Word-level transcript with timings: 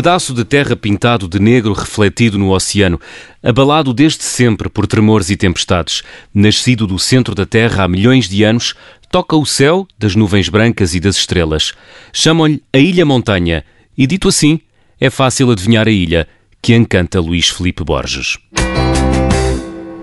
pedaço 0.00 0.32
de 0.32 0.46
terra 0.46 0.74
pintado 0.74 1.28
de 1.28 1.38
negro 1.38 1.74
refletido 1.74 2.38
no 2.38 2.52
oceano, 2.52 2.98
abalado 3.42 3.92
desde 3.92 4.24
sempre 4.24 4.70
por 4.70 4.86
tremores 4.86 5.28
e 5.28 5.36
tempestades, 5.36 6.02
nascido 6.32 6.86
do 6.86 6.98
centro 6.98 7.34
da 7.34 7.44
Terra 7.44 7.84
há 7.84 7.88
milhões 7.88 8.26
de 8.26 8.42
anos, 8.42 8.74
toca 9.10 9.36
o 9.36 9.44
céu 9.44 9.86
das 9.98 10.16
nuvens 10.16 10.48
brancas 10.48 10.94
e 10.94 11.00
das 11.00 11.16
estrelas. 11.16 11.74
Chamam-lhe 12.14 12.62
a 12.72 12.78
Ilha 12.78 13.04
Montanha, 13.04 13.62
e 13.94 14.06
dito 14.06 14.28
assim, 14.28 14.60
é 14.98 15.10
fácil 15.10 15.50
adivinhar 15.50 15.86
a 15.86 15.90
ilha 15.90 16.26
que 16.62 16.74
encanta 16.74 17.20
Luís 17.20 17.50
Felipe 17.50 17.84
Borges. 17.84 18.38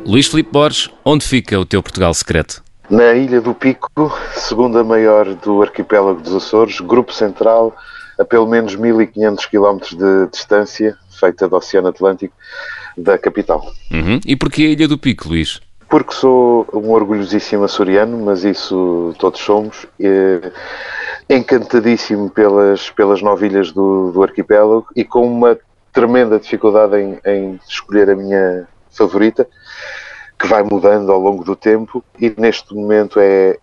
Luís 0.06 0.28
Felipe 0.28 0.52
Borges, 0.52 0.92
onde 1.04 1.26
fica 1.26 1.60
o 1.60 1.66
teu 1.66 1.82
Portugal 1.82 2.14
secreto? 2.14 2.62
Na 2.88 3.16
Ilha 3.16 3.42
do 3.42 3.56
Pico, 3.56 4.16
segunda 4.36 4.84
maior 4.84 5.34
do 5.34 5.64
arquipélago 5.64 6.22
dos 6.22 6.36
Açores, 6.36 6.80
grupo 6.82 7.12
central 7.12 7.76
a 8.18 8.26
pelo 8.26 8.48
menos 8.48 8.76
1500 8.76 9.46
km 9.46 9.78
de 9.92 10.32
distância, 10.32 10.98
feita 11.20 11.48
do 11.48 11.56
Oceano 11.56 11.90
Atlântico, 11.90 12.34
da 12.98 13.18
capital. 13.18 13.66
Uhum. 13.92 14.20
E 14.26 14.36
porquê 14.36 14.64
a 14.64 14.70
Ilha 14.70 14.88
do 14.88 14.98
Pico, 14.98 15.30
Luís? 15.30 15.60
Porque 15.90 16.14
sou 16.14 16.68
um 16.74 16.90
orgulhosíssimo 16.92 17.64
açoriano, 17.64 18.18
mas 18.18 18.44
isso 18.44 19.14
todos 19.20 19.40
somos. 19.40 19.86
Encantadíssimo 21.30 22.30
pelas, 22.30 22.90
pelas 22.90 23.22
nove 23.22 23.48
ilhas 23.48 23.72
do, 23.72 24.12
do 24.12 24.24
arquipélago 24.24 24.88
e 24.96 25.04
com 25.04 25.26
uma 25.26 25.58
tremenda 25.94 26.40
dificuldade 26.40 26.98
em, 26.98 27.20
em 27.26 27.60
escolher 27.68 28.10
a 28.10 28.16
minha 28.16 28.68
favorita, 28.92 29.48
que 30.38 30.48
vai 30.48 30.64
mudando 30.64 31.12
ao 31.12 31.20
longo 31.20 31.44
do 31.44 31.56
tempo 31.56 32.04
e 32.20 32.34
neste 32.38 32.74
momento 32.74 33.20
é 33.20 33.58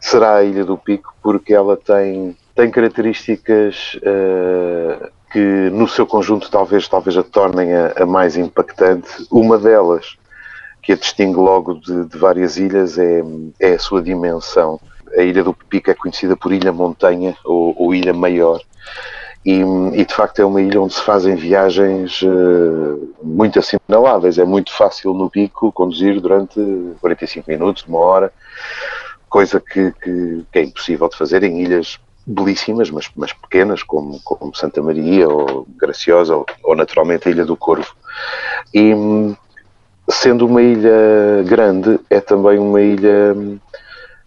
será 0.00 0.36
a 0.36 0.42
Ilha 0.42 0.64
do 0.64 0.76
Pico 0.76 1.14
porque 1.22 1.54
ela 1.54 1.76
tem 1.76 2.36
tem 2.54 2.70
características 2.70 3.96
uh, 3.96 5.10
que 5.32 5.70
no 5.70 5.88
seu 5.88 6.06
conjunto 6.06 6.50
talvez, 6.50 6.88
talvez 6.88 7.16
a 7.16 7.22
tornem 7.22 7.74
a, 7.74 7.92
a, 7.96 8.06
mais 8.06 8.36
impactante. 8.36 9.08
Uma 9.30 9.58
delas, 9.58 10.16
que 10.82 10.92
a 10.92 10.96
distingue 10.96 11.38
logo 11.38 11.74
de, 11.74 12.06
de 12.06 12.18
várias 12.18 12.56
ilhas, 12.56 12.98
é, 12.98 13.22
é, 13.60 13.74
a 13.74 13.78
sua 13.78 14.02
dimensão. 14.02 14.80
A 15.16 15.22
Ilha 15.22 15.42
do 15.42 15.54
Pico 15.54 15.90
é 15.90 15.94
conhecida 15.94 16.36
por 16.36 16.52
Ilha 16.52 16.72
Montanha 16.72 17.36
ou, 17.44 17.74
ou 17.78 17.94
Ilha 17.94 18.12
Maior. 18.12 18.60
E, 19.44 19.62
e, 19.94 20.04
de 20.04 20.14
facto 20.14 20.40
é 20.40 20.44
uma 20.44 20.60
ilha 20.60 20.82
onde 20.82 20.92
se 20.92 21.00
fazem 21.00 21.34
viagens 21.34 22.20
uh, 22.20 23.14
muito 23.22 23.58
assinaláveis. 23.58 24.36
É 24.36 24.44
muito 24.44 24.70
fácil 24.72 25.14
no 25.14 25.30
pico 25.30 25.72
conduzir 25.72 26.20
durante 26.20 26.60
45 27.00 27.50
minutos, 27.50 27.84
uma 27.88 27.98
hora, 28.00 28.32
coisa 29.30 29.58
que, 29.58 29.92
que, 29.92 30.44
que 30.52 30.58
é 30.58 30.62
impossível 30.64 31.08
de 31.08 31.16
fazer 31.16 31.42
em 31.42 31.62
ilhas 31.62 31.98
belíssimas, 32.26 32.90
mas, 32.90 33.10
mas 33.16 33.32
pequenas, 33.32 33.82
como, 33.82 34.20
como 34.22 34.54
Santa 34.54 34.82
Maria 34.82 35.28
ou 35.28 35.66
Graciosa, 35.76 36.36
ou, 36.36 36.46
ou 36.62 36.76
naturalmente 36.76 37.28
a 37.28 37.30
Ilha 37.30 37.44
do 37.44 37.56
Corvo. 37.56 37.94
E 38.74 38.92
sendo 40.08 40.46
uma 40.46 40.62
ilha 40.62 41.42
grande, 41.46 41.98
é 42.10 42.20
também 42.20 42.58
uma 42.58 42.80
ilha 42.80 43.34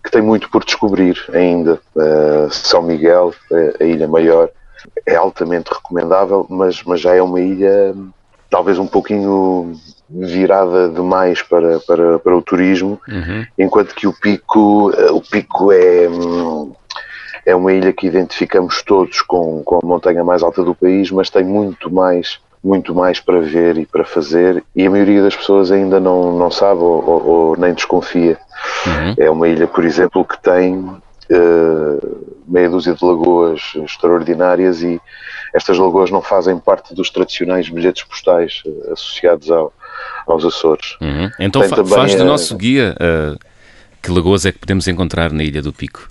que 0.03 0.11
tem 0.11 0.21
muito 0.21 0.49
por 0.49 0.63
descobrir 0.63 1.17
ainda. 1.31 1.79
Uh, 1.95 2.51
São 2.51 2.81
Miguel, 2.81 3.33
a 3.79 3.83
ilha 3.83 4.07
maior, 4.07 4.49
é 5.05 5.15
altamente 5.15 5.71
recomendável, 5.73 6.45
mas, 6.49 6.83
mas 6.83 6.99
já 6.99 7.15
é 7.15 7.21
uma 7.21 7.39
ilha 7.39 7.95
talvez 8.49 8.77
um 8.77 8.85
pouquinho 8.85 9.73
virada 10.07 10.87
demais 10.87 11.41
para, 11.41 11.79
para, 11.79 12.19
para 12.19 12.37
o 12.37 12.41
turismo, 12.41 13.01
uhum. 13.07 13.43
enquanto 13.57 13.95
que 13.95 14.05
o 14.05 14.13
pico, 14.13 14.91
o 14.91 15.21
pico 15.21 15.71
é, 15.71 16.07
é 17.45 17.55
uma 17.55 17.73
ilha 17.73 17.91
que 17.91 18.07
identificamos 18.07 18.81
todos 18.81 19.21
com, 19.21 19.61
com 19.63 19.79
a 19.83 19.85
montanha 19.85 20.23
mais 20.23 20.43
alta 20.43 20.63
do 20.63 20.73
país, 20.73 21.11
mas 21.11 21.29
tem 21.29 21.43
muito 21.43 21.91
mais 21.91 22.39
muito 22.63 22.95
mais 22.95 23.19
para 23.19 23.41
ver 23.41 23.77
e 23.77 23.85
para 23.85 24.05
fazer 24.05 24.63
e 24.73 24.85
a 24.85 24.89
maioria 24.89 25.21
das 25.21 25.35
pessoas 25.35 25.69
ainda 25.69 25.99
não, 25.99 26.37
não 26.37 26.49
sabe 26.49 26.79
ou, 26.79 27.03
ou, 27.05 27.27
ou 27.27 27.57
nem 27.57 27.73
desconfia. 27.73 28.37
Uhum. 28.85 29.15
É 29.17 29.29
uma 29.29 29.49
ilha, 29.49 29.67
por 29.67 29.83
exemplo, 29.83 30.23
que 30.23 30.41
tem 30.41 30.77
uh, 30.77 32.25
meia 32.47 32.69
dúzia 32.69 32.93
de 32.93 33.03
lagoas 33.03 33.73
extraordinárias 33.75 34.81
e 34.81 35.01
estas 35.53 35.77
lagoas 35.77 36.09
não 36.09 36.21
fazem 36.21 36.57
parte 36.57 36.95
dos 36.95 37.09
tradicionais 37.09 37.67
bilhetes 37.67 38.03
postais 38.03 38.61
uh, 38.65 38.93
associados 38.93 39.51
ao, 39.51 39.73
aos 40.25 40.45
Açores. 40.45 40.95
Uhum. 41.01 41.29
Então 41.39 41.61
fa 41.63 41.83
faz 41.83 42.15
do 42.15 42.23
nosso 42.23 42.55
guia 42.55 42.95
uh, 42.95 43.37
que 44.01 44.09
lagoas 44.09 44.45
é 44.45 44.53
que 44.53 44.59
podemos 44.59 44.87
encontrar 44.87 45.33
na 45.33 45.43
Ilha 45.43 45.61
do 45.61 45.73
Pico? 45.73 46.07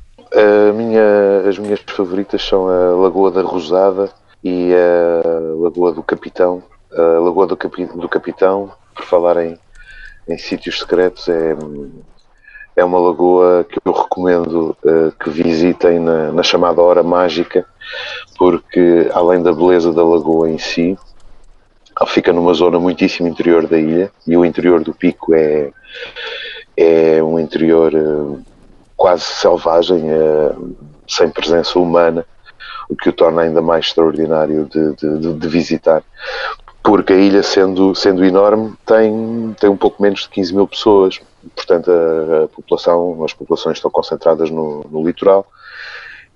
Minha, 0.92 1.48
as 1.48 1.58
minhas 1.58 1.80
favoritas 1.86 2.42
são 2.42 2.68
a 2.68 2.94
Lagoa 2.94 3.30
da 3.30 3.40
Rosada 3.40 4.10
e 4.44 4.74
a 4.74 5.22
Lagoa 5.58 5.90
do 5.90 6.02
Capitão. 6.02 6.62
A 6.92 7.18
Lagoa 7.18 7.46
do, 7.46 7.56
Capi, 7.56 7.86
do 7.86 8.06
Capitão, 8.10 8.70
por 8.94 9.06
falar 9.06 9.42
em, 9.42 9.58
em 10.28 10.36
sítios 10.36 10.80
secretos, 10.80 11.26
é, 11.30 11.56
é 12.76 12.84
uma 12.84 12.98
lagoa 12.98 13.64
que 13.64 13.78
eu 13.82 13.90
recomendo 13.90 14.76
uh, 14.84 15.10
que 15.18 15.30
visitem 15.30 15.98
na, 15.98 16.30
na, 16.30 16.42
chamada 16.42 16.82
Hora 16.82 17.02
Mágica, 17.02 17.64
porque 18.36 19.10
além 19.14 19.42
da 19.42 19.50
beleza 19.50 19.94
da 19.94 20.04
lagoa 20.04 20.50
em 20.50 20.58
si, 20.58 20.98
ela 21.98 22.06
fica 22.06 22.34
numa 22.34 22.52
zona 22.52 22.78
muitíssimo 22.78 23.28
interior 23.28 23.66
da 23.66 23.78
ilha 23.78 24.12
e 24.26 24.36
o 24.36 24.44
interior 24.44 24.84
do 24.84 24.92
pico 24.92 25.32
é, 25.32 25.72
é 26.76 27.22
um 27.22 27.38
interior. 27.38 27.94
Uh, 27.94 28.51
quase 29.02 29.24
selvagem, 29.24 30.08
eh, 30.08 30.54
sem 31.08 31.28
presença 31.28 31.76
humana, 31.76 32.24
o 32.88 32.94
que 32.94 33.08
o 33.08 33.12
torna 33.12 33.42
ainda 33.42 33.60
mais 33.60 33.86
extraordinário 33.86 34.66
de, 34.66 34.94
de, 34.94 35.34
de 35.34 35.48
visitar. 35.48 36.04
Porque 36.84 37.12
a 37.12 37.16
ilha, 37.16 37.42
sendo, 37.42 37.96
sendo 37.96 38.24
enorme, 38.24 38.74
tem, 38.86 39.56
tem 39.58 39.68
um 39.68 39.76
pouco 39.76 40.00
menos 40.00 40.20
de 40.20 40.28
15 40.28 40.54
mil 40.54 40.68
pessoas, 40.68 41.20
portanto, 41.56 41.90
a, 41.90 42.44
a 42.44 42.48
população, 42.48 43.24
as 43.24 43.32
populações 43.32 43.78
estão 43.78 43.90
concentradas 43.90 44.50
no, 44.50 44.86
no 44.88 45.04
litoral. 45.04 45.48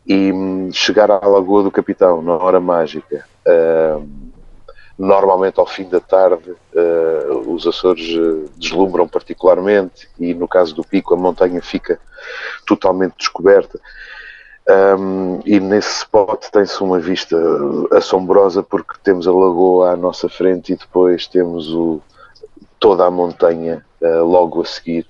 E 0.04 0.32
hum, 0.32 0.68
chegar 0.72 1.08
à 1.08 1.24
Lagoa 1.24 1.62
do 1.62 1.70
Capitão 1.70 2.20
na 2.20 2.32
hora 2.32 2.58
mágica, 2.58 3.24
uh, 3.46 4.08
Normalmente, 4.98 5.60
ao 5.60 5.66
fim 5.66 5.86
da 5.88 6.00
tarde, 6.00 6.50
uh, 6.50 7.52
os 7.52 7.66
Açores 7.66 8.16
uh, 8.16 8.50
deslumbram 8.56 9.06
particularmente 9.06 10.08
e, 10.18 10.32
no 10.32 10.48
caso 10.48 10.74
do 10.74 10.82
Pico, 10.82 11.12
a 11.12 11.18
montanha 11.18 11.60
fica 11.60 12.00
totalmente 12.66 13.14
descoberta. 13.18 13.78
Um, 14.98 15.40
e 15.44 15.60
nesse 15.60 15.98
spot 15.98 16.46
tem-se 16.50 16.82
uma 16.82 16.98
vista 16.98 17.36
assombrosa 17.92 18.62
porque 18.62 18.94
temos 19.04 19.28
a 19.28 19.32
lagoa 19.32 19.92
à 19.92 19.96
nossa 19.96 20.28
frente 20.28 20.72
e 20.72 20.76
depois 20.76 21.26
temos 21.26 21.72
o, 21.72 22.00
toda 22.80 23.04
a 23.04 23.10
montanha 23.10 23.84
uh, 24.00 24.24
logo 24.24 24.62
a 24.62 24.64
seguir. 24.64 25.06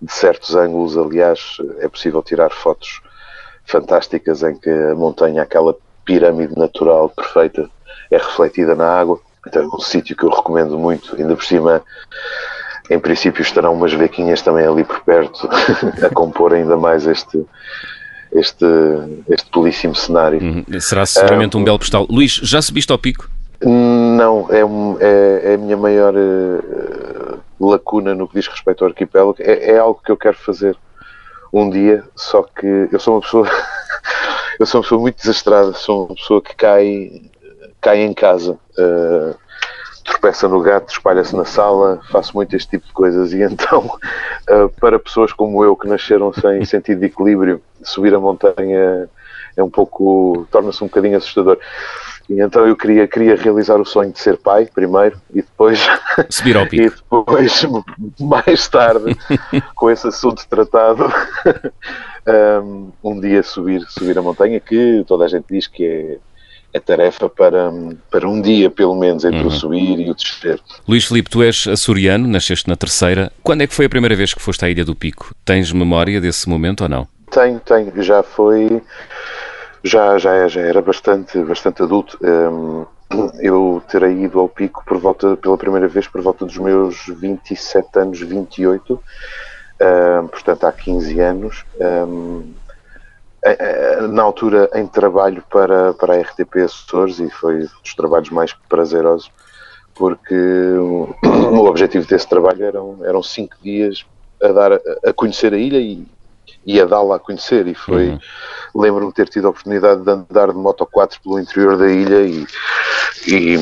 de 0.00 0.12
certos 0.12 0.54
ângulos, 0.54 0.96
aliás, 0.96 1.56
é 1.80 1.88
possível 1.88 2.22
tirar 2.22 2.50
fotos 2.52 3.02
fantásticas 3.64 4.44
em 4.44 4.54
que 4.54 4.70
a 4.70 4.94
montanha, 4.94 5.42
aquela 5.42 5.74
pirâmide 6.04 6.56
natural 6.56 7.08
perfeita, 7.08 7.68
é 8.10 8.16
refletida 8.16 8.74
na 8.74 8.88
água. 8.88 9.20
Então 9.46 9.62
é 9.62 9.66
um 9.66 9.80
sítio 9.80 10.16
que 10.16 10.24
eu 10.24 10.30
recomendo 10.30 10.78
muito, 10.78 11.16
ainda 11.16 11.34
por 11.34 11.44
cima 11.44 11.82
em 12.90 12.98
princípio 12.98 13.42
estarão 13.42 13.74
umas 13.74 13.92
vequinhas 13.92 14.42
também 14.42 14.66
ali 14.66 14.84
por 14.84 15.00
perto 15.00 15.48
a 16.04 16.10
compor 16.10 16.52
ainda 16.52 16.76
mais 16.76 17.06
este 17.06 17.44
este, 18.34 18.64
este 19.28 19.50
belíssimo 19.52 19.94
cenário. 19.94 20.40
Uhum. 20.40 20.80
Será 20.80 21.04
seguramente 21.04 21.56
um, 21.56 21.60
um 21.60 21.64
belo 21.64 21.78
postal. 21.78 22.06
Luís, 22.08 22.32
já 22.32 22.62
subiste 22.62 22.90
ao 22.90 22.98
pico? 22.98 23.28
Não, 23.64 24.48
é, 24.50 24.60
é, 25.04 25.52
é 25.52 25.54
a 25.54 25.58
minha 25.58 25.76
maior 25.76 26.14
uh, 26.14 27.40
lacuna 27.60 28.14
no 28.14 28.26
que 28.26 28.34
diz 28.34 28.48
respeito 28.48 28.82
ao 28.82 28.90
arquipélago. 28.90 29.36
É, 29.38 29.72
é, 29.72 29.78
algo 29.78 30.00
que 30.04 30.10
eu 30.10 30.16
quero 30.16 30.36
fazer 30.36 30.76
um 31.52 31.68
dia, 31.68 32.02
só 32.16 32.42
que 32.42 32.88
eu 32.90 32.98
sou 32.98 33.14
uma 33.14 33.20
pessoa 33.20 33.46
eu 34.58 34.66
sou 34.66 34.80
uma 34.80 34.82
pessoa 34.82 35.00
muito 35.00 35.16
desastrada, 35.16 35.72
sou 35.74 36.06
uma 36.06 36.14
pessoa 36.14 36.40
que 36.40 36.56
cai 36.56 37.30
cai 37.82 38.00
em 38.00 38.14
casa, 38.14 38.52
uh, 38.78 39.34
tropeça 40.04 40.48
no 40.48 40.60
gato, 40.60 40.92
espalha-se 40.92 41.34
na 41.36 41.44
sala, 41.44 42.00
faço 42.10 42.34
muito 42.34 42.54
este 42.54 42.70
tipo 42.70 42.86
de 42.86 42.92
coisas 42.92 43.32
e 43.32 43.42
então, 43.42 43.98
uh, 44.48 44.68
para 44.80 44.98
pessoas 44.98 45.32
como 45.32 45.62
eu 45.64 45.76
que 45.76 45.88
nasceram 45.88 46.32
sem 46.32 46.64
sentido 46.64 47.00
de 47.00 47.06
equilíbrio, 47.06 47.60
subir 47.82 48.14
a 48.14 48.20
montanha 48.20 49.10
é 49.56 49.62
um 49.62 49.68
pouco, 49.68 50.46
torna-se 50.50 50.82
um 50.82 50.86
bocadinho 50.86 51.16
assustador. 51.18 51.58
E 52.30 52.40
então 52.40 52.66
eu 52.66 52.76
queria, 52.76 53.06
queria 53.06 53.36
realizar 53.36 53.80
o 53.80 53.84
sonho 53.84 54.12
de 54.12 54.18
ser 54.18 54.38
pai 54.38 54.66
primeiro 54.72 55.20
e 55.30 55.42
depois 55.42 55.86
subir 56.30 56.56
ao 56.56 56.66
pico. 56.66 56.84
e 56.84 56.88
depois 56.88 57.66
mais 58.20 58.68
tarde 58.68 59.16
com 59.74 59.90
esse 59.90 60.06
assunto 60.06 60.46
tratado 60.48 61.12
um, 63.02 63.20
dia 63.20 63.42
subir 63.42 63.84
subir 63.88 64.16
a 64.16 64.22
montanha 64.22 64.60
que 64.60 65.04
toda 65.06 65.24
a 65.24 65.28
gente 65.28 65.46
diz 65.50 65.66
que 65.66 65.84
é 65.84 66.18
é 66.72 66.80
tarefa 66.80 67.28
para, 67.28 67.70
para 68.10 68.28
um 68.28 68.40
dia, 68.40 68.70
pelo 68.70 68.94
menos, 68.94 69.24
entre 69.24 69.40
uhum. 69.40 69.46
o 69.46 69.50
subir 69.50 70.00
e 70.00 70.10
o 70.10 70.14
descer. 70.14 70.60
Luís 70.88 71.04
Filipe, 71.04 71.30
tu 71.30 71.42
és 71.42 71.66
açoriano, 71.68 72.26
nasceste 72.26 72.68
na 72.68 72.76
terceira. 72.76 73.30
Quando 73.42 73.62
é 73.62 73.66
que 73.66 73.74
foi 73.74 73.86
a 73.86 73.90
primeira 73.90 74.16
vez 74.16 74.32
que 74.32 74.40
foste 74.40 74.64
à 74.64 74.70
Ilha 74.70 74.84
do 74.84 74.94
Pico? 74.94 75.34
Tens 75.44 75.72
memória 75.72 76.20
desse 76.20 76.48
momento 76.48 76.82
ou 76.82 76.88
não? 76.88 77.06
Tenho, 77.30 77.60
tenho. 77.60 78.02
Já 78.02 78.22
foi, 78.22 78.82
Já, 79.84 80.16
já, 80.16 80.46
já 80.46 80.60
era 80.60 80.80
bastante, 80.80 81.38
bastante 81.42 81.82
adulto. 81.82 82.16
Um, 82.22 82.86
eu 83.40 83.82
terei 83.88 84.24
ido 84.24 84.38
ao 84.38 84.48
pico 84.48 84.84
por 84.86 84.98
volta, 84.98 85.36
pela 85.36 85.58
primeira 85.58 85.88
vez 85.88 86.06
por 86.06 86.22
volta 86.22 86.46
dos 86.46 86.56
meus 86.56 87.06
27 87.08 87.98
anos, 87.98 88.20
28, 88.20 88.94
um, 88.94 90.28
portanto 90.28 90.64
há 90.64 90.72
15 90.72 91.20
anos. 91.20 91.64
Um, 91.80 92.52
na 94.10 94.22
altura 94.22 94.70
em 94.74 94.86
trabalho 94.86 95.42
para, 95.50 95.92
para 95.94 96.14
a 96.14 96.20
RTP 96.20 96.58
Açores 96.64 97.18
e 97.18 97.28
foi 97.28 97.60
dos 97.82 97.94
trabalhos 97.96 98.30
mais 98.30 98.52
prazerosos 98.68 99.30
porque 99.94 100.34
o 101.24 101.64
objetivo 101.66 102.06
desse 102.06 102.28
trabalho 102.28 102.64
eram, 102.64 102.98
eram 103.04 103.22
cinco 103.22 103.56
dias 103.62 104.04
a 104.42 104.48
dar 104.48 104.72
a 104.72 105.12
conhecer 105.12 105.52
a 105.52 105.58
ilha 105.58 105.78
e, 105.78 106.06
e 106.66 106.80
a 106.80 106.84
dá-la 106.84 107.16
a 107.16 107.18
conhecer 107.18 107.66
e 107.66 107.74
foi 107.74 108.10
uhum. 108.10 108.18
lembro-me 108.74 109.08
de 109.08 109.14
ter 109.14 109.28
tido 109.28 109.46
a 109.46 109.50
oportunidade 109.50 110.02
de 110.02 110.10
andar 110.10 110.48
de 110.48 110.58
moto 110.58 110.86
4 110.86 111.20
pelo 111.22 111.38
interior 111.38 111.76
da 111.76 111.90
ilha 111.90 112.22
e, 112.22 112.46
e, 113.26 113.56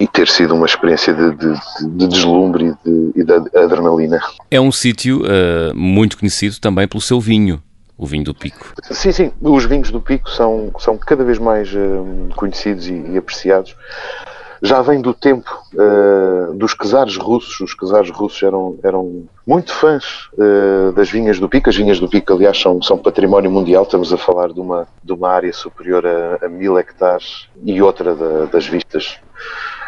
e 0.00 0.06
ter 0.08 0.28
sido 0.28 0.54
uma 0.54 0.66
experiência 0.66 1.12
de, 1.14 1.34
de, 1.34 1.54
de 1.96 2.06
deslumbre 2.08 2.74
e 3.14 3.24
de, 3.24 3.40
de 3.40 3.58
adrenalina. 3.58 4.20
É 4.50 4.60
um 4.60 4.72
sítio 4.72 5.22
uh, 5.22 5.74
muito 5.74 6.18
conhecido 6.18 6.58
também 6.60 6.88
pelo 6.88 7.00
seu 7.00 7.20
vinho 7.20 7.62
o 7.98 8.06
vinho 8.06 8.24
do 8.24 8.34
Pico. 8.34 8.72
Sim, 8.90 9.10
sim, 9.10 9.32
os 9.40 9.64
vinhos 9.64 9.90
do 9.90 10.00
Pico 10.00 10.30
são, 10.30 10.70
são 10.78 10.96
cada 10.96 11.24
vez 11.24 11.38
mais 11.38 11.74
uh, 11.74 12.28
conhecidos 12.36 12.86
e, 12.86 12.94
e, 12.94 13.18
apreciados. 13.18 13.74
Já 14.62 14.80
vem 14.82 15.00
do 15.00 15.12
tempo 15.12 15.50
uh, 15.74 16.54
dos 16.54 16.74
czares 16.74 17.16
russos. 17.16 17.60
Os 17.60 17.74
czares 17.74 18.10
russos 18.10 18.42
eram, 18.42 18.78
eram 18.82 19.24
muito 19.46 19.72
fãs 19.72 20.28
uh, 20.34 20.92
das 20.92 21.10
vinhas 21.10 21.38
do 21.38 21.48
Pico. 21.48 21.68
As 21.68 21.76
vinhas 21.76 22.00
do 22.00 22.08
Pico, 22.08 22.32
aliás, 22.32 22.60
são, 22.60 22.80
são 22.82 22.98
património 22.98 23.50
mundial. 23.50 23.82
Estamos 23.82 24.12
a 24.12 24.16
falar 24.16 24.52
de 24.52 24.60
uma, 24.60 24.86
de 25.02 25.12
uma 25.12 25.28
área 25.30 25.52
superior 25.52 26.04
a, 26.06 26.46
a 26.46 26.48
mil 26.48 26.78
hectares 26.78 27.48
e 27.64 27.80
outra 27.82 28.14
da, 28.14 28.46
das 28.46 28.66
vistas 28.66 29.18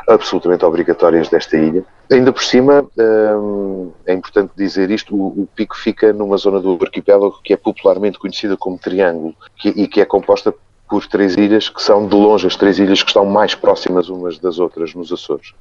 absolutamente 0.08 0.64
obrigatórias 0.64 1.28
desta 1.28 1.56
ilha. 1.56 1.84
Ainda 2.10 2.32
por 2.32 2.42
cima, 2.42 2.84
hum, 2.98 3.92
é 4.04 4.12
importante 4.12 4.50
dizer 4.56 4.90
isto, 4.90 5.14
o, 5.14 5.48
pico 5.54 5.76
fica 5.76 6.12
numa 6.12 6.36
zona 6.36 6.58
do 6.58 6.76
arquipélago 6.82 7.40
que 7.44 7.52
é 7.52 7.56
popularmente 7.56 8.18
conhecida 8.18 8.56
como 8.56 8.76
Triângulo 8.76 9.32
e 9.64 9.86
que 9.86 10.00
é 10.00 10.04
composta 10.04 10.52
por 10.88 11.06
três 11.06 11.36
ilhas 11.36 11.68
que 11.68 11.80
são 11.80 12.08
de 12.08 12.16
longe 12.16 12.48
as 12.48 12.56
três 12.56 12.80
ilhas 12.80 13.00
que 13.00 13.10
estão 13.10 13.24
mais 13.24 13.54
próximas 13.54 14.08
umas 14.08 14.40
das 14.40 14.58
outras 14.58 14.92
nos 14.92 15.12
Açores. 15.12 15.54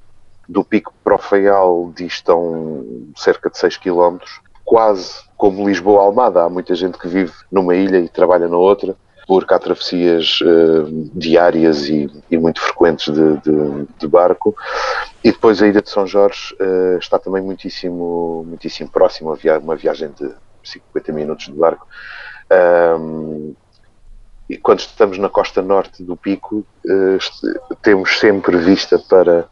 Do 0.47 0.63
pico 0.63 0.91
para 1.03 1.19
distam 1.95 2.83
cerca 3.15 3.51
de 3.51 3.57
6 3.59 3.77
km, 3.77 4.17
quase 4.65 5.21
como 5.37 5.69
Lisboa-Almada. 5.69 6.43
Há 6.43 6.49
muita 6.49 6.73
gente 6.73 6.97
que 6.97 7.07
vive 7.07 7.33
numa 7.51 7.75
ilha 7.75 7.99
e 7.99 8.09
trabalha 8.09 8.47
na 8.47 8.57
outra 8.57 8.95
porque 9.29 9.53
há 9.53 9.59
travessias 9.59 10.39
uh, 10.41 11.11
diárias 11.13 11.87
e, 11.87 12.09
e, 12.31 12.37
muito 12.39 12.59
frequentes 12.59 13.13
de, 13.13 13.37
de, 13.37 13.87
de, 13.99 14.07
barco. 14.07 14.55
E 15.23 15.31
depois 15.31 15.61
a 15.61 15.67
Ilha 15.67 15.83
de 15.83 15.89
São 15.91 16.07
Jorge 16.07 16.55
uh, 16.59 16.97
está 16.97 17.19
também 17.19 17.39
muitíssimo, 17.39 18.43
muitíssimo 18.47 18.89
próximo, 18.89 19.37
uma 19.61 19.75
viagem 19.75 20.09
de 20.19 20.31
50 20.63 21.11
minutos 21.13 21.45
de 21.45 21.51
barco. 21.51 21.87
Um, 22.99 23.53
e 24.49 24.57
quando 24.57 24.79
estamos 24.79 25.19
na 25.19 25.29
costa 25.29 25.61
norte 25.61 26.01
do 26.01 26.17
Pico, 26.17 26.65
uh, 26.87 27.75
temos 27.83 28.17
sempre 28.17 28.57
vista 28.57 28.97
para, 28.97 29.45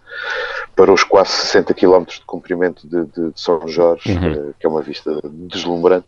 para 0.76 0.92
os 0.92 1.04
quase 1.04 1.34
60 1.34 1.76
km 1.76 2.04
de 2.06 2.22
comprimento 2.26 2.88
de, 2.88 3.06
de, 3.06 3.30
de 3.32 3.40
São 3.40 3.68
Jorge, 3.68 4.12
uhum. 4.12 4.50
uh, 4.50 4.56
que 4.60 4.66
é 4.66 4.70
uma 4.70 4.82
vista 4.82 5.20
deslumbrante. 5.24 6.08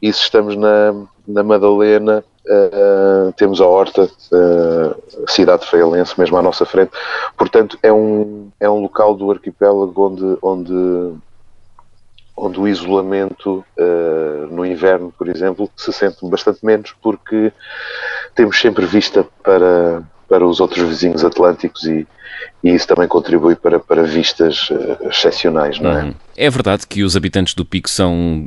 E 0.00 0.12
se 0.12 0.20
estamos 0.20 0.54
na, 0.54 0.94
na 1.26 1.42
Madalena, 1.42 2.22
uh, 2.48 3.32
temos 3.32 3.60
a 3.60 3.66
Horta, 3.66 4.04
uh, 4.04 5.24
a 5.26 5.30
cidade 5.30 5.66
feialense, 5.66 6.18
mesmo 6.18 6.36
à 6.36 6.42
nossa 6.42 6.64
frente. 6.64 6.90
Portanto, 7.36 7.78
é 7.82 7.92
um, 7.92 8.50
é 8.58 8.68
um 8.68 8.80
local 8.80 9.14
do 9.14 9.30
arquipélago 9.30 10.06
onde, 10.06 10.38
onde, 10.42 11.14
onde 12.36 12.60
o 12.60 12.66
isolamento 12.66 13.64
uh, 13.78 14.46
no 14.50 14.64
inverno, 14.64 15.12
por 15.16 15.28
exemplo, 15.28 15.70
se 15.76 15.92
sente 15.92 16.18
bastante 16.22 16.64
menos, 16.64 16.94
porque 17.02 17.52
temos 18.34 18.58
sempre 18.58 18.86
vista 18.86 19.26
para, 19.42 20.02
para 20.28 20.46
os 20.46 20.60
outros 20.60 20.88
vizinhos 20.88 21.24
atlânticos 21.24 21.84
e, 21.84 22.06
e 22.64 22.70
isso 22.70 22.86
também 22.86 23.08
contribui 23.08 23.56
para, 23.56 23.78
para 23.78 24.02
vistas 24.02 24.68
excepcionais, 25.02 25.78
não 25.78 25.90
é? 25.90 26.04
Uhum. 26.04 26.14
É 26.36 26.48
verdade 26.48 26.86
que 26.86 27.02
os 27.02 27.16
habitantes 27.16 27.54
do 27.54 27.64
Pico 27.64 27.90
são 27.90 28.46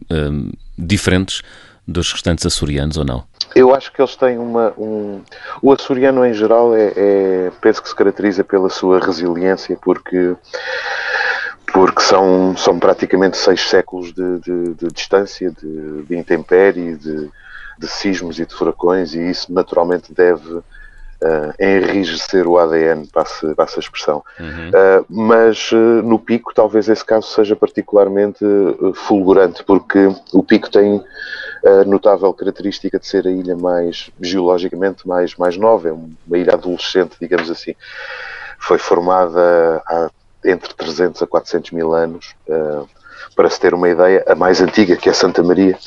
diferentes 0.78 1.42
dos 1.88 2.12
restantes 2.12 2.46
açorianos 2.46 2.98
ou 2.98 3.06
não? 3.06 3.24
Eu 3.56 3.74
acho 3.76 3.92
que 3.92 4.02
eles 4.02 4.16
têm 4.16 4.38
uma. 4.38 4.74
Um... 4.78 5.22
O 5.62 5.72
açoriano 5.72 6.26
em 6.26 6.34
geral 6.34 6.76
é, 6.76 6.94
é, 6.96 7.52
penso 7.62 7.82
que 7.82 7.90
se 7.90 7.96
caracteriza 7.96 8.44
pela 8.44 8.70
sua 8.70 9.00
resiliência, 9.00 9.78
porque 9.82 10.36
porque 11.74 12.02
são, 12.02 12.56
são 12.58 12.78
praticamente 12.78 13.38
seis 13.38 13.62
séculos 13.62 14.14
de, 14.14 14.40
de, 14.40 14.74
de 14.74 14.88
distância, 14.88 15.52
de, 15.52 16.04
de 16.04 16.18
intempérie, 16.18 16.96
de, 16.96 17.30
de 17.80 17.88
sismos 17.88 18.40
e 18.40 18.46
de 18.46 18.54
furacões, 18.54 19.14
e 19.14 19.30
isso 19.30 19.52
naturalmente 19.54 20.14
deve 20.14 20.62
uh, 21.22 21.54
enrijecer 21.60 22.48
o 22.48 22.58
ADN, 22.58 23.08
passa, 23.08 23.56
passa 23.56 23.80
a 23.80 23.82
expressão. 23.82 24.24
Uhum. 24.40 24.70
Uh, 24.70 25.06
mas 25.10 25.72
uh, 25.72 26.02
no 26.04 26.20
pico, 26.20 26.54
talvez 26.54 26.90
esse 26.90 27.06
caso 27.06 27.28
seja 27.28 27.56
particularmente 27.56 28.44
fulgurante, 28.94 29.64
porque 29.64 30.10
o 30.34 30.44
pico 30.44 30.70
tem 30.70 31.02
a 31.64 31.86
notável 31.86 32.34
característica 32.34 33.00
de 33.00 33.08
ser 33.08 33.28
a 33.28 33.32
ilha 33.32 33.56
mais, 33.56 34.10
geologicamente, 34.20 35.08
mais, 35.08 35.36
mais 35.36 35.58
nova, 35.58 35.90
é 35.90 35.92
uma 35.92 36.38
ilha 36.38 36.54
adolescente, 36.54 37.18
digamos 37.20 37.50
assim. 37.50 37.76
Foi 38.60 38.78
formada 38.78 39.82
há 39.88 40.10
entre 40.46 40.74
300 40.74 41.22
a 41.22 41.28
400 41.28 41.72
mil 41.72 41.94
anos. 41.94 42.34
Uh, 42.48 42.88
para 43.36 43.50
se 43.50 43.60
ter 43.60 43.74
uma 43.74 43.90
ideia, 43.90 44.24
a 44.28 44.36
mais 44.36 44.62
antiga, 44.62 44.96
que 44.96 45.10
é 45.10 45.14
Santa 45.14 45.44
Maria, 45.44 45.78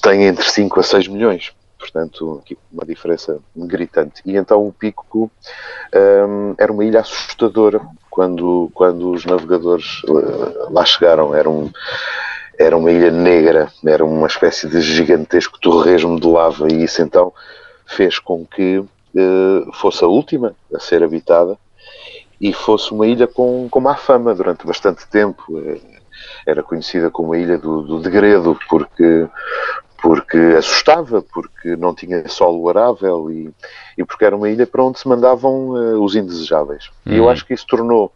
tem 0.00 0.24
entre 0.24 0.48
5 0.48 0.80
a 0.80 0.82
6 0.82 1.08
milhões. 1.08 1.52
Portanto, 1.78 2.42
uma 2.72 2.84
diferença 2.84 3.38
gritante. 3.56 4.20
E 4.24 4.36
então 4.36 4.66
o 4.66 4.72
Pico 4.72 5.30
um, 5.94 6.54
era 6.58 6.72
uma 6.72 6.84
ilha 6.84 7.00
assustadora 7.00 7.80
quando, 8.10 8.70
quando 8.74 9.12
os 9.12 9.24
navegadores 9.24 10.02
uh, 10.04 10.72
lá 10.72 10.84
chegaram. 10.84 11.34
Era 11.34 11.48
um, 11.48 11.70
era 12.58 12.76
uma 12.76 12.90
ilha 12.90 13.10
negra, 13.10 13.70
era 13.86 14.04
uma 14.04 14.26
espécie 14.26 14.68
de 14.68 14.80
gigantesco 14.80 15.60
torresmo 15.60 16.18
de 16.18 16.26
lava 16.26 16.66
e 16.70 16.82
isso 16.82 17.00
então 17.00 17.32
fez 17.86 18.18
com 18.18 18.44
que 18.44 18.78
uh, 18.78 19.72
fosse 19.74 20.02
a 20.04 20.08
última 20.08 20.54
a 20.74 20.80
ser 20.80 21.02
habitada 21.02 21.56
e 22.40 22.52
fosse 22.52 22.92
uma 22.92 23.06
ilha 23.06 23.26
com, 23.26 23.68
com 23.70 23.80
má 23.80 23.94
fama 23.96 24.34
durante 24.34 24.66
bastante 24.66 25.06
tempo. 25.08 25.58
Eh, 25.58 25.80
era 26.46 26.62
conhecida 26.62 27.10
como 27.10 27.32
a 27.32 27.38
Ilha 27.38 27.58
do, 27.58 27.82
do 27.82 28.00
Degredo 28.00 28.58
porque, 28.68 29.28
porque 30.00 30.36
assustava, 30.56 31.22
porque 31.22 31.76
não 31.76 31.94
tinha 31.94 32.28
solo 32.28 32.68
arável 32.68 33.30
e, 33.30 33.50
e 33.96 34.04
porque 34.04 34.24
era 34.24 34.36
uma 34.36 34.48
ilha 34.48 34.66
para 34.66 34.82
onde 34.84 34.98
se 35.00 35.08
mandavam 35.08 35.70
uh, 35.70 36.02
os 36.02 36.14
indesejáveis. 36.14 36.90
Uhum. 37.06 37.12
E 37.12 37.16
eu 37.16 37.24
uhum. 37.24 37.30
acho 37.30 37.44
que 37.44 37.54
isso 37.54 37.66
tornou 37.66 38.12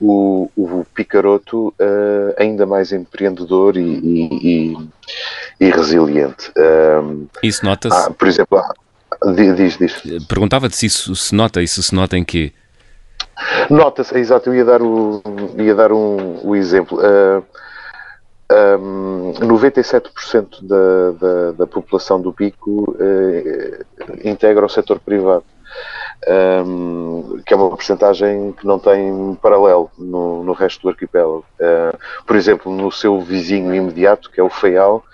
o, 0.00 0.50
o 0.56 0.84
Picaroto 0.94 1.68
uh, 1.68 2.34
ainda 2.38 2.66
mais 2.66 2.92
empreendedor 2.92 3.76
e, 3.76 3.80
e, 3.80 4.72
e, 4.72 4.88
e 5.60 5.70
resiliente. 5.70 6.52
Um, 6.56 7.26
isso 7.42 7.64
nota-se? 7.64 7.96
Ah, 7.96 8.10
por 8.10 8.28
exemplo, 8.28 8.58
ah, 8.58 8.74
diz, 9.56 9.78
diz. 9.78 10.26
Perguntava-te 10.26 10.76
se 10.76 10.86
isso 10.86 11.14
se 11.14 11.34
nota, 11.34 11.62
isso 11.62 11.82
se 11.82 11.94
nota 11.94 12.16
em 12.16 12.24
quê? 12.24 12.52
Nota-se, 13.70 14.16
exato, 14.16 14.50
eu 14.50 14.54
ia 14.54 14.64
dar 14.64 14.82
o, 14.82 15.22
ia 15.58 15.74
dar 15.74 15.92
um, 15.92 16.40
o 16.42 16.54
exemplo. 16.54 16.98
Uh, 16.98 17.44
um, 18.80 19.32
97% 19.40 20.62
da, 20.62 21.10
da, 21.18 21.52
da, 21.52 21.66
população 21.66 22.20
do 22.20 22.32
Pico 22.32 22.92
uh, 22.92 24.26
integra 24.28 24.64
o 24.64 24.68
setor 24.68 25.00
privado 25.00 25.44
um, 26.66 27.40
que 27.44 27.52
é 27.52 27.56
uma 27.56 27.68
porcentagem 27.70 28.52
que 28.52 28.66
não 28.66 28.78
tem 28.78 29.38
paralelo 29.40 29.90
no, 29.98 30.42
no 30.42 30.52
resto 30.52 30.82
do 30.82 30.88
arquipélago. 30.88 31.44
Uh, 31.60 31.98
por 32.26 32.36
exemplo, 32.36 32.72
no 32.72 32.90
seu 32.90 33.20
vizinho 33.20 33.74
imediato, 33.74 34.30
que 34.30 34.40
é 34.40 34.42
o 34.42 34.48
Feial, 34.48 35.04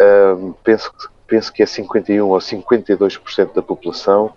uh, 0.00 0.54
penso, 0.62 0.92
penso 1.26 1.52
que 1.52 1.62
é 1.62 1.66
51 1.66 2.28
ou 2.28 2.38
52% 2.38 3.54
da 3.54 3.62
população 3.62 4.32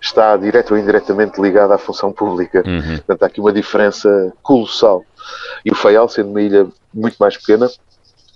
está 0.00 0.34
direto 0.36 0.72
ou 0.72 0.78
indiretamente 0.78 1.40
ligada 1.40 1.74
à 1.74 1.78
função 1.78 2.10
pública. 2.10 2.62
Uhum. 2.66 2.96
Portanto, 2.96 3.22
há 3.22 3.26
aqui 3.26 3.40
uma 3.40 3.52
diferença 3.52 4.32
colossal. 4.42 5.04
E 5.64 5.70
o 5.70 5.74
Faial, 5.74 6.08
sendo 6.08 6.30
uma 6.30 6.40
ilha 6.40 6.66
muito 6.92 7.16
mais 7.18 7.36
pequena, 7.36 7.68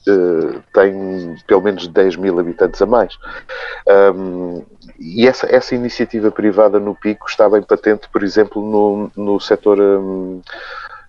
uh, 0.08 0.62
tem 0.72 1.36
pelo 1.46 1.62
menos 1.62 1.88
10 1.88 2.16
mil 2.16 2.38
habitantes 2.38 2.80
a 2.80 2.86
mais. 2.86 3.16
Um, 4.14 4.62
e 4.98 5.26
essa, 5.26 5.46
essa 5.54 5.74
iniciativa 5.74 6.30
privada 6.30 6.78
no 6.78 6.94
Pico 6.94 7.26
está 7.28 7.48
bem 7.48 7.62
patente, 7.62 8.08
por 8.08 8.22
exemplo, 8.22 8.62
no, 8.62 9.10
no 9.16 9.40
setor 9.40 9.80
um, 9.80 10.40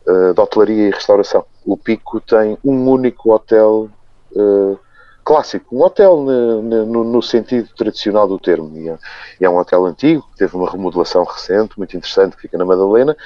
uh, 0.08 0.34
de 0.34 0.42
hotelaria 0.42 0.90
e 0.90 0.92
restauração. 0.92 1.46
O 1.66 1.78
Pico 1.78 2.20
tem 2.22 2.58
um 2.64 2.90
único 2.90 3.34
hotel 3.34 3.90
uh, 4.34 4.80
clássico, 5.24 5.76
um 5.76 5.82
hotel 5.82 6.22
no, 6.22 6.86
no, 6.86 7.04
no, 7.04 7.22
sentido 7.22 7.68
tradicional 7.76 8.28
do 8.28 8.40
termo. 8.40 8.72
E 8.78 8.90
é, 8.90 8.98
é, 9.42 9.50
um 9.50 9.58
hotel 9.58 9.86
antigo, 9.86 10.24
teve 10.38 10.56
uma 10.56 10.70
remodelação 10.70 11.24
recente, 11.24 11.78
muito 11.78 11.98
interessante, 11.98 12.36
que 12.36 12.44
fica 12.44 12.58
na 12.58 12.66
Madalena. 12.66 13.18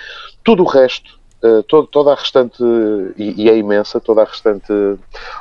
Tudo 0.43 0.63
o 0.63 0.65
resto, 0.65 1.18
uh, 1.43 1.63
todo, 1.63 1.87
toda 1.87 2.11
a 2.11 2.15
restante, 2.15 2.63
e, 3.17 3.43
e, 3.43 3.49
é 3.49 3.57
imensa, 3.57 3.99
toda 3.99 4.21
a 4.21 4.25
restante 4.25 4.71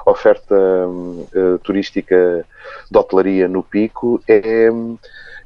oferta 0.06 0.54
uh, 0.54 1.58
turística 1.62 2.44
de 2.90 2.98
hotelaria 2.98 3.48
no 3.48 3.62
Pico 3.62 4.20
é, 4.28 4.68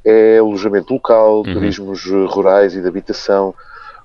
é 0.03 0.37
alojamento 0.37 0.93
local, 0.93 1.37
uhum. 1.37 1.53
turismos 1.53 2.05
rurais 2.27 2.75
e 2.75 2.81
de 2.81 2.87
habitação, 2.87 3.53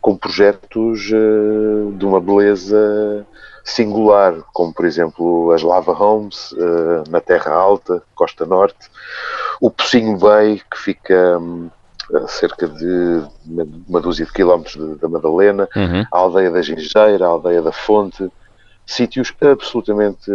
com 0.00 0.17
projetos 0.17 1.11
uh, 1.11 1.93
de 1.93 2.05
uma 2.05 2.21
beleza 2.21 3.26
singular, 3.64 4.35
como 4.52 4.73
por 4.73 4.87
exemplo 4.87 5.52
as 5.52 5.62
Lava 5.62 5.93
Homes 5.93 6.52
uh, 6.52 7.05
na 7.11 7.21
Terra 7.21 7.52
Alta, 7.52 8.02
Costa 8.14 8.47
Norte, 8.47 8.88
o 9.61 9.71
Pocinho 9.71 10.17
Bay, 10.17 10.62
que 10.71 10.78
fica 10.78 11.38
um, 11.38 11.69
a 12.15 12.27
cerca 12.27 12.67
de 12.67 13.23
uma 13.88 14.00
dúzia 14.00 14.25
de 14.25 14.33
quilómetros 14.33 14.99
da 14.99 15.09
Madalena, 15.09 15.69
uhum. 15.77 16.05
a 16.11 16.19
aldeia 16.19 16.50
da 16.50 16.62
Gingeira, 16.62 17.27
a 17.27 17.29
aldeia 17.29 17.62
da 17.62 17.73
Fonte, 17.73 18.31
sítios 18.87 19.35
absolutamente 19.41 20.31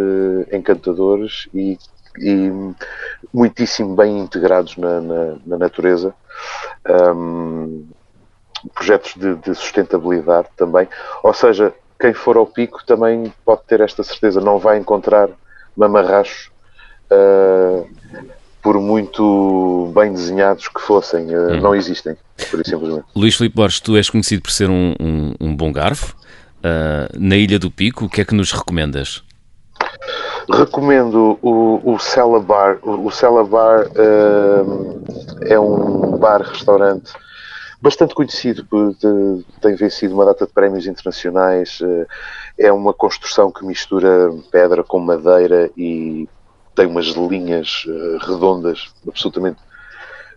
encantadores 0.52 1.48
e, 1.54 1.78
e 2.20 2.52
muitíssimo 3.34 3.96
bem 3.96 4.20
integrados 4.20 4.78
na, 4.78 5.02
na, 5.02 5.36
na 5.46 5.58
natureza. 5.58 6.14
Um, 7.16 7.88
projetos 8.74 9.16
de, 9.16 9.36
de, 9.36 9.56
sustentabilidade 9.56 10.48
também. 10.56 10.88
Ou 11.22 11.34
seja, 11.34 11.74
quem 12.00 12.14
for 12.14 12.38
ao 12.38 12.46
pico 12.46 12.86
também 12.86 13.34
pode 13.44 13.64
ter 13.64 13.82
esta 13.82 14.04
certeza, 14.04 14.40
não 14.40 14.58
vai 14.58 14.78
encontrar 14.78 15.30
mamarrachos 15.76 16.52
uh, 17.12 17.88
por 18.64 18.80
muito 18.80 19.92
bem 19.94 20.14
desenhados 20.14 20.68
que 20.70 20.82
fossem, 20.82 21.36
uh, 21.36 21.52
hum. 21.52 21.60
não 21.60 21.76
existem, 21.76 22.16
por 22.50 22.62
isso 22.62 22.72
simplesmente. 22.72 23.06
Luís 23.16 23.36
Filipe 23.36 23.56
Borges, 23.56 23.80
tu 23.82 23.98
és 23.98 24.10
conhecido 24.10 24.42
por 24.42 24.52
ser 24.52 24.70
um, 24.70 24.96
um, 25.00 25.34
um 25.40 25.56
bom 25.56 25.72
garfo. 25.72 26.16
Uh, 26.60 27.20
na 27.20 27.36
Ilha 27.36 27.60
do 27.60 27.70
Pico, 27.70 28.06
o 28.06 28.10
que 28.10 28.22
é 28.22 28.26
que 28.26 28.34
nos 28.34 28.54
recomendas? 28.54 29.22
Recomendo 30.50 31.38
o, 31.42 31.94
o 31.94 32.00
Cella 32.00 32.40
Bar. 32.40 32.80
O, 32.82 33.08
o 33.08 33.12
Cella 33.12 33.44
Bar 33.44 33.90
é 35.42 35.60
um 35.60 36.18
bar-restaurante 36.18 37.12
bastante 37.84 38.16
conhecido, 38.16 38.66
tem 39.60 39.76
vencido 39.76 40.14
uma 40.14 40.24
data 40.24 40.46
de 40.46 40.54
prémios 40.54 40.88
internacionais. 40.88 41.80
Eh, 41.82 42.08
é 42.58 42.72
uma 42.72 42.94
construção 42.94 43.52
que 43.52 43.66
mistura 43.66 44.32
pedra 44.50 44.86
com 44.86 45.00
madeira 45.00 45.70
e 45.76 46.30
tem 46.76 46.88
umas 46.88 47.08
linhas 47.08 47.86
eh, 47.88 48.18
redondas 48.26 48.94
absolutamente 49.08 49.60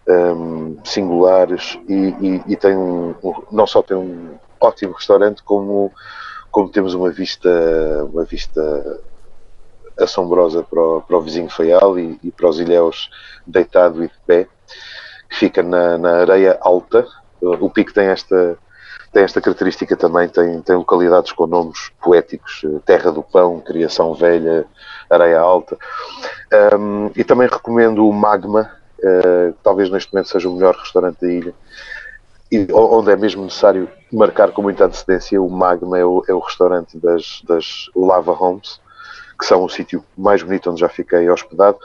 um, 0.09 0.13
ehm, 0.13 0.77
singulares 0.85 1.79
e, 1.89 1.95
e, 1.95 2.43
e, 2.49 2.57
tem 2.57 2.77
um, 2.77 3.15
não 3.51 3.67
só 3.67 3.83
tem 3.83 3.97
um 3.97 4.39
ótimo 4.61 4.93
restaurante 4.93 5.43
como 5.43 5.93
como 6.51 6.69
temos 6.69 6.95
uma 6.95 7.11
vista 7.11 7.51
uma 8.13 8.25
vista 8.25 9.01
assombrosa 9.99 10.63
para 10.63 10.81
o, 10.81 11.03
para 11.03 11.17
o 11.17 11.21
vizinho 11.21 11.49
Faial 11.49 11.99
e, 11.99 12.19
e, 12.23 12.31
para 12.31 12.49
os 12.49 12.61
ilhéus 12.61 13.11
deitado 13.47 14.05
e 14.05 14.09
de 14.09 14.15
pé 14.27 14.47
que 15.29 15.37
fica 15.37 15.63
na, 15.63 15.99
na 15.99 16.21
areia 16.21 16.59
alta. 16.61 17.07
O 17.41 17.71
Pico 17.71 17.93
tem 17.93 18.07
esta, 18.07 18.59
tem 19.17 19.25
esta 19.25 19.41
característica 19.41 19.97
também, 19.97 20.29
tem, 20.29 20.61
tem 20.61 20.77
localidades 20.77 21.33
com 21.33 21.47
nomes 21.47 21.91
poéticos, 22.03 22.61
eh, 22.67 22.81
Terra 22.85 23.11
do 23.11 23.23
Pão, 23.23 23.61
Criação 23.61 24.13
Velha, 24.13 24.67
Areia 25.09 25.41
Alta. 25.41 25.79
Um, 26.79 27.11
e 27.17 27.25
também 27.25 27.49
recomendo 27.49 28.07
o 28.07 28.13
Magma, 28.13 28.71
uh, 28.99 29.55
talvez 29.63 29.89
neste 29.89 30.13
momento 30.13 30.29
seja 30.29 30.51
o 30.51 30.55
melhor 30.55 30.77
restaurante 30.77 31.19
da 31.23 31.33
ilha, 31.33 31.55
e, 32.53 32.69
onde 32.71 33.11
é 33.11 33.17
mesmo 33.17 33.45
necessário 33.45 33.89
marcar 34.13 34.53
com 34.53 34.61
muita 34.61 34.85
antecedência. 34.85 35.41
O 35.41 35.49
Magma 35.49 35.99
é 35.99 36.05
o, 36.05 36.23
é 36.29 36.35
o 36.35 36.39
restaurante 36.39 36.99
das, 36.99 37.41
das 37.49 37.87
Lava 37.97 38.33
Homes, 38.33 38.79
que 39.39 39.47
são 39.47 39.65
o 39.65 39.69
sítio 39.69 40.03
mais 40.17 40.43
bonito 40.43 40.71
onde 40.71 40.81
já 40.81 40.89
fiquei 40.89 41.29
hospedado. 41.29 41.79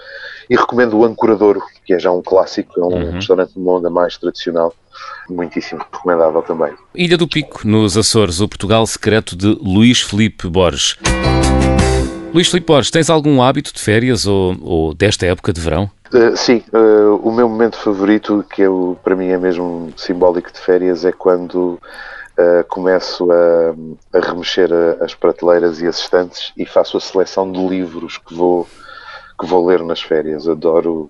E 0.49 0.55
recomendo 0.55 0.97
o 0.97 1.05
Ancoradouro, 1.05 1.61
que 1.85 1.93
é 1.93 1.99
já 1.99 2.11
um 2.11 2.21
clássico, 2.21 2.79
é 2.79 2.83
um 2.83 2.87
uhum. 2.87 3.11
restaurante 3.11 3.53
de 3.53 3.59
uma 3.59 3.73
onda 3.73 3.89
mais 3.89 4.17
tradicional, 4.17 4.73
muitíssimo 5.29 5.81
recomendável 5.91 6.41
também. 6.41 6.73
Ilha 6.95 7.17
do 7.17 7.27
Pico, 7.27 7.67
nos 7.67 7.97
Açores, 7.97 8.39
o 8.39 8.47
Portugal 8.47 8.85
secreto 8.85 9.35
de 9.35 9.47
Luís 9.61 10.01
Felipe 10.01 10.47
Borges. 10.47 10.97
Luís 12.33 12.47
Filipe 12.47 12.67
Borges, 12.67 12.91
tens 12.91 13.09
algum 13.09 13.41
hábito 13.41 13.73
de 13.73 13.81
férias 13.81 14.25
ou, 14.25 14.57
ou 14.61 14.93
desta 14.93 15.25
época 15.25 15.51
de 15.51 15.59
verão? 15.59 15.89
Uh, 16.13 16.35
sim, 16.35 16.63
uh, 16.73 17.15
o 17.23 17.31
meu 17.31 17.47
momento 17.47 17.77
favorito, 17.77 18.45
que 18.53 18.61
eu, 18.61 18.97
para 19.03 19.15
mim 19.15 19.27
é 19.27 19.37
mesmo 19.37 19.91
simbólico 19.97 20.51
de 20.51 20.59
férias, 20.59 21.05
é 21.05 21.11
quando 21.11 21.79
uh, 22.41 22.63
começo 22.67 23.27
a, 23.31 24.17
a 24.17 24.19
remexer 24.19 24.69
a, 24.71 25.03
as 25.03 25.13
prateleiras 25.13 25.79
e 25.81 25.87
as 25.87 25.99
estantes 25.99 26.51
e 26.57 26.65
faço 26.65 26.97
a 26.97 27.01
seleção 27.01 27.51
de 27.51 27.59
livros 27.67 28.17
que 28.17 28.33
vou, 28.33 28.67
que 29.39 29.45
vou 29.45 29.65
ler 29.65 29.83
nas 29.83 30.01
férias. 30.01 30.47
Adoro, 30.47 31.09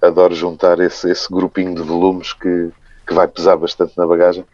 adoro 0.00 0.34
juntar 0.34 0.78
esse, 0.80 1.10
esse 1.10 1.28
grupinho 1.30 1.74
de 1.74 1.82
volumes 1.82 2.32
que, 2.32 2.70
que 3.06 3.14
vai 3.14 3.26
pesar 3.26 3.56
bastante 3.56 3.96
na 3.96 4.06
bagagem. 4.06 4.44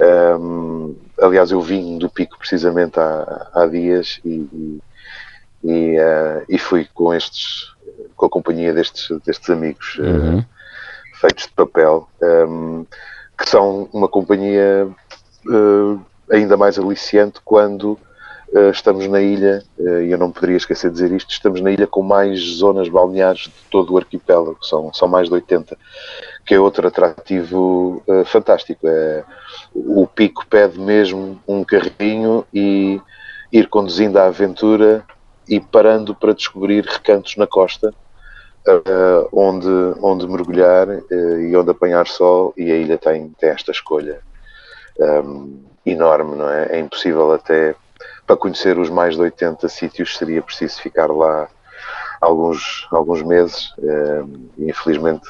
Um, 0.00 0.96
aliás, 1.20 1.50
eu 1.52 1.60
vim 1.60 1.98
do 1.98 2.08
Pico 2.08 2.36
precisamente 2.38 2.98
há, 2.98 3.50
há 3.54 3.66
dias 3.66 4.20
e, 4.24 4.80
e, 5.62 5.96
uh, 5.98 6.44
e, 6.48 6.58
fui 6.58 6.88
com 6.92 7.14
estes, 7.14 7.72
com 8.16 8.26
a 8.26 8.30
companhia 8.30 8.72
destes, 8.72 9.08
destes 9.24 9.48
amigos 9.50 9.96
uhum. 9.98 10.38
uh, 10.38 10.44
feitos 11.20 11.44
de 11.44 11.52
papel, 11.52 12.08
um, 12.20 12.84
que 13.38 13.48
são 13.48 13.88
uma 13.92 14.08
companhia 14.08 14.88
ainda 16.30 16.56
mais 16.56 16.78
aliciante 16.78 17.40
quando 17.44 17.98
uh, 18.52 18.70
estamos 18.70 19.06
na 19.06 19.20
ilha, 19.20 19.62
uh, 19.78 20.00
e 20.02 20.10
eu 20.10 20.18
não 20.18 20.32
poderia 20.32 20.56
esquecer 20.56 20.88
de 20.88 20.94
dizer 20.94 21.12
isto, 21.12 21.30
estamos 21.30 21.60
na 21.60 21.70
ilha 21.70 21.86
com 21.86 22.02
mais 22.02 22.40
zonas 22.40 22.88
balneares 22.88 23.42
de 23.42 23.52
todo 23.70 23.92
o 23.92 23.98
arquipélago, 23.98 24.58
são, 24.62 24.92
são 24.92 25.06
mais 25.06 25.28
de 25.28 25.34
80, 25.34 25.76
que 26.46 26.54
é 26.54 26.60
outro 26.60 26.88
atrativo 26.88 28.02
fantástico. 28.26 28.80
É, 28.88 29.24
o 29.74 30.08
pico 30.08 30.44
pede 30.48 30.78
mesmo 30.80 31.40
um 31.46 31.62
carrinho 31.62 32.44
e 32.52 33.00
ir 33.52 33.68
conduzindo 33.68 34.18
a 34.18 34.26
aventura 34.26 35.04
e 35.48 35.60
parando 35.60 36.14
para 36.14 36.34
descobrir 36.34 36.84
recantos 36.84 37.36
na 37.36 37.46
costa 37.46 37.94
Uh, 38.64 39.26
onde, 39.32 39.66
onde 40.00 40.24
mergulhar 40.28 40.88
uh, 40.88 41.40
e 41.40 41.56
onde 41.56 41.72
apanhar 41.72 42.06
sol 42.06 42.54
e 42.56 42.70
a 42.70 42.76
ilha 42.76 42.96
tem, 42.96 43.30
tem 43.30 43.50
esta 43.50 43.72
escolha 43.72 44.20
um, 45.02 45.62
enorme, 45.84 46.36
não 46.36 46.48
é? 46.48 46.76
É 46.76 46.80
impossível 46.80 47.32
até 47.32 47.74
para 48.26 48.36
conhecer 48.36 48.78
os 48.78 48.88
mais 48.88 49.14
de 49.14 49.22
80 49.22 49.68
sítios 49.68 50.16
seria 50.16 50.42
preciso 50.42 50.80
ficar 50.80 51.06
lá 51.06 51.48
alguns, 52.20 52.86
alguns 52.90 53.22
meses 53.22 53.72
um, 53.78 54.48
e 54.58 54.70
infelizmente 54.70 55.28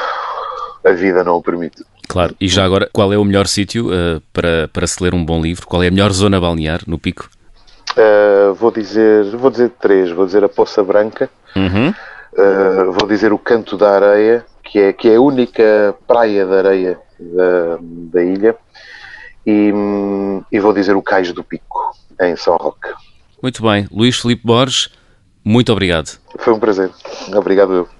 a 0.84 0.92
vida 0.92 1.24
não 1.24 1.36
o 1.36 1.42
permite. 1.42 1.84
Claro, 2.06 2.34
e 2.40 2.48
já 2.48 2.64
agora, 2.64 2.90
qual 2.92 3.12
é 3.12 3.18
o 3.18 3.24
melhor 3.24 3.46
sítio 3.46 3.86
uh, 3.86 4.20
para, 4.32 4.68
para 4.72 4.86
se 4.86 5.02
ler 5.02 5.14
um 5.14 5.24
bom 5.24 5.40
livro? 5.40 5.66
Qual 5.66 5.82
é 5.82 5.86
a 5.86 5.90
melhor 5.90 6.10
zona 6.10 6.40
balnear 6.40 6.80
no 6.86 6.98
Pico? 6.98 7.30
Uh, 7.92 8.52
vou 8.54 8.70
dizer 8.70 9.24
vou 9.36 9.50
dizer 9.50 9.70
três, 9.80 10.10
vou 10.10 10.26
dizer 10.26 10.44
a 10.44 10.48
Poça 10.48 10.82
Branca, 10.82 11.30
uhum. 11.56 11.90
uh, 11.90 12.92
vou 12.92 13.08
dizer 13.08 13.32
o 13.32 13.38
Canto 13.38 13.76
da 13.76 13.90
Areia, 13.90 14.44
que 14.62 14.78
é, 14.78 14.92
que 14.92 15.08
é 15.08 15.16
a 15.16 15.20
única 15.20 15.94
praia 16.06 16.44
de 16.44 16.52
areia 16.52 16.98
da, 17.18 17.78
da 17.80 18.22
ilha, 18.22 18.56
e, 19.46 19.72
e 20.50 20.60
vou 20.60 20.72
dizer 20.72 20.96
o 20.96 21.02
Cais 21.02 21.32
do 21.32 21.44
Pico, 21.44 21.94
em 22.20 22.36
São 22.36 22.56
Roque. 22.56 22.88
Muito 23.42 23.62
bem. 23.62 23.86
Luís 23.90 24.18
Filipe 24.18 24.46
Borges, 24.46 24.90
muito 25.44 25.72
obrigado. 25.72 26.18
Foi 26.38 26.52
um 26.52 26.58
prazer. 26.58 26.90
Obrigado 27.34 27.72
eu. 27.72 27.99